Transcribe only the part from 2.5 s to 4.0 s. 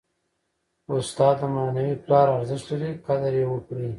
لري. قدر ئې وکړئ!